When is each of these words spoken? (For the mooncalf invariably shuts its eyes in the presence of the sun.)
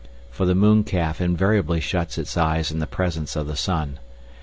(For 0.31 0.47
the 0.47 0.55
mooncalf 0.55 1.21
invariably 1.21 1.79
shuts 1.79 2.17
its 2.17 2.35
eyes 2.35 2.71
in 2.71 2.79
the 2.79 2.87
presence 2.87 3.35
of 3.35 3.45
the 3.45 3.55
sun.) 3.55 3.99